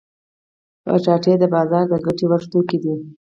[0.83, 2.93] کچالو د بازار د ګټه ور توکي دي